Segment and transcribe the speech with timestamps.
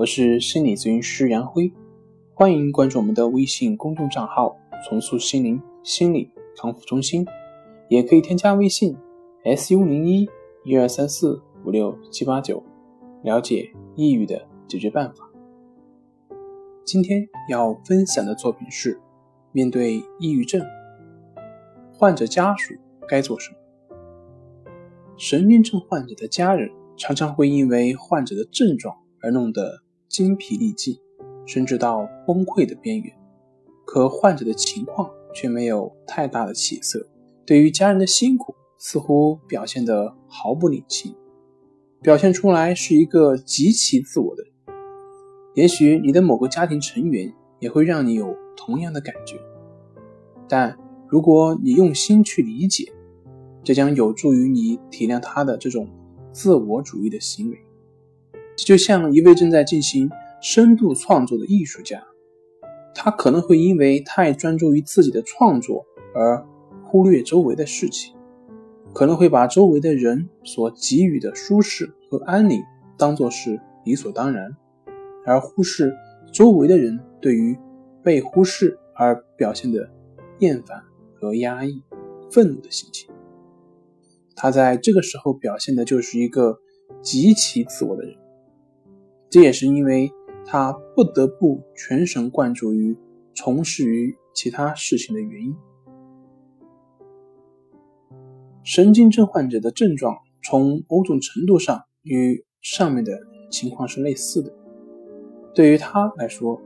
[0.00, 1.70] 我是心理咨询师杨辉，
[2.32, 7.22] 欢迎关注我们的微信公众账号“重塑心灵心理康复中心”，
[7.90, 8.96] 也可以添加微信
[9.44, 10.26] “su 零一
[10.64, 12.62] 一二三四五六七八九”，
[13.22, 15.30] 了解抑郁的解决办法。
[16.82, 18.98] 今天要分享的作品是：
[19.52, 20.64] 面对抑郁症，
[21.92, 22.72] 患者家属
[23.06, 23.56] 该做什么？
[25.18, 28.96] 神经症患者的家人常常会因为患者的症状。
[29.22, 30.98] 而弄得精疲力尽，
[31.46, 33.16] 甚至到崩溃的边缘。
[33.86, 37.08] 可患者的情况却没有太大的起色，
[37.46, 41.14] 对于家人的辛苦似乎表现得毫不领情，
[42.02, 44.52] 表现出来是一个极其自我的人。
[45.54, 49.36] 也许你的某个家庭成员也会让你有同样的感觉，
[50.48, 50.76] 但
[51.08, 52.92] 如果你用心去理解，
[53.62, 55.88] 这将有助于你体谅他的这种
[56.32, 57.58] 自我主义的行为。
[58.64, 62.02] 就像一位正在进行深度创作的艺术家，
[62.94, 66.44] 他可能会因为太专注于自己的创作而
[66.84, 68.14] 忽略周围的事情，
[68.92, 72.62] 可能会把周围的人所给予的舒适和安宁
[72.96, 74.56] 当作是理所当然，
[75.24, 75.94] 而忽视
[76.32, 77.56] 周围的人对于
[78.02, 79.90] 被忽视而表现的
[80.40, 80.82] 厌烦
[81.14, 81.82] 和压抑、
[82.30, 83.08] 愤怒的心情。
[84.34, 86.58] 他在这个时候表现的就是一个
[87.02, 88.16] 极其自我的人。
[89.30, 90.12] 这也是因为
[90.44, 92.96] 他不得不全神贯注于
[93.32, 95.54] 从事于其他事情的原因。
[98.64, 103.12] 神经症患者的症状从某种程度上与上面的
[103.52, 104.52] 情况是类似的。
[105.54, 106.60] 对于他来说，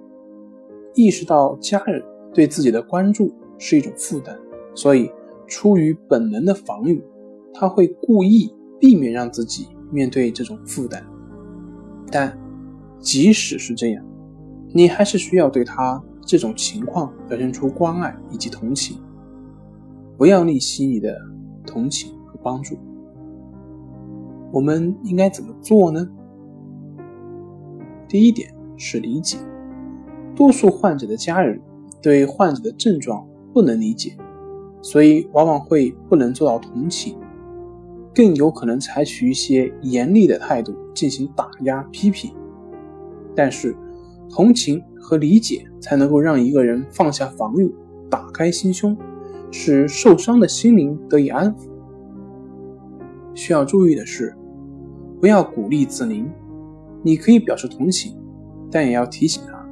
[0.94, 4.38] 意识到家人对自己的关注是一种负担，
[4.74, 5.10] 所以
[5.46, 7.02] 出于本能的防御，
[7.52, 11.04] 他会故意避免让自己面对这种负担，
[12.10, 12.42] 但。
[13.04, 14.02] 即使是这样，
[14.72, 18.96] 你还是需要对他这种情况表现出关爱以及同情，
[20.16, 21.14] 不要吝惜你的
[21.66, 22.78] 同情和帮助。
[24.50, 26.08] 我们应该怎么做呢？
[28.08, 29.36] 第一点是理解，
[30.34, 31.60] 多数患者的家人
[32.00, 34.16] 对患者的症状不能理解，
[34.80, 37.18] 所以往往会不能做到同情，
[38.14, 42.34] 更有可能采取一些严厉的态度进行打压批评。
[43.36, 43.76] 但是，
[44.30, 47.74] 同情和理解才能够让一个人放下防御，
[48.10, 48.96] 打开心胸，
[49.50, 51.68] 使受伤的心灵得以安抚。
[53.34, 54.34] 需要注意的是，
[55.20, 56.24] 不要鼓励自怜。
[57.02, 58.16] 你可以表示同情，
[58.70, 59.68] 但也要提醒他，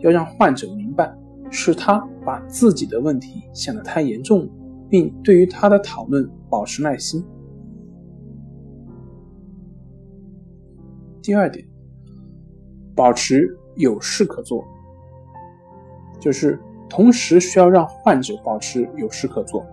[0.00, 1.14] 要让患者明白，
[1.50, 4.48] 是他把自己的问题想得太严重了，
[4.88, 7.24] 并对于他的讨论保持耐心。
[11.22, 11.71] 第二点。
[12.94, 14.64] 保持有事可做，
[16.20, 16.58] 就是
[16.88, 19.64] 同时需要让患者保持有事可做，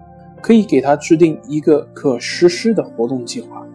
[0.41, 3.65] 可以给他制定一个可实施的活动计划，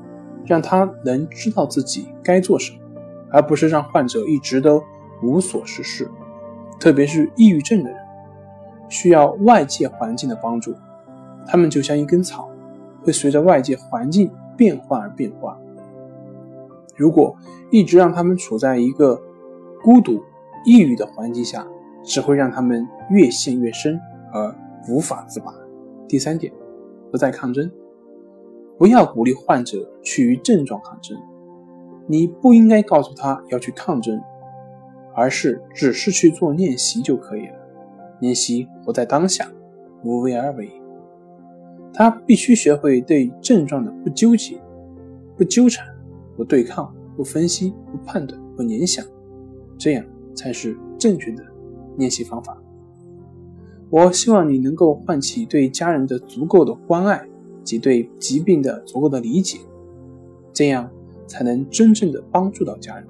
[0.47, 2.79] 让他能知道自己该做什么，
[3.31, 4.83] 而不是让患者一直都
[5.23, 6.11] 无所事事。
[6.81, 7.99] 特别是抑郁症的人，
[8.89, 10.75] 需要外界环境的帮助，
[11.47, 12.49] 他们就像一根草，
[13.03, 15.59] 会随着外界环境变化而变化。
[16.97, 17.37] 如果
[17.71, 19.21] 一直让他们处在一个
[19.85, 20.19] 孤独、
[20.65, 21.67] 抑郁的环境下，
[22.03, 24.01] 只会让他们越陷越深，
[24.33, 24.57] 而
[24.89, 25.55] 无法自拔。
[26.09, 26.51] 第三点，
[27.13, 27.71] 不再抗争，
[28.79, 31.15] 不要鼓励患者去与症状抗争。
[32.07, 34.19] 你不应该告诉他要去抗争，
[35.15, 37.55] 而是只是去做练习就可以了。
[38.21, 39.47] 练习活在当下，
[40.03, 40.71] 无为而为。
[41.93, 44.59] 他必须学会对症状的不纠结、
[45.37, 45.87] 不纠缠、
[46.37, 49.05] 不对抗、不分析、不判断、不联想。
[49.79, 50.05] 这样
[50.35, 51.45] 才是正确的
[51.97, 52.61] 练习方法。
[53.91, 57.25] 我希望你能够唤起对家人的足够的关爱
[57.63, 59.59] 及对疾病的足够的理解，
[60.53, 60.91] 这样
[61.27, 63.07] 才能真正的帮助到家人。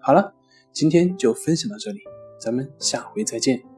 [0.00, 0.34] 好了，
[0.72, 2.00] 今天就分享到这里，
[2.40, 3.75] 咱们下回再见。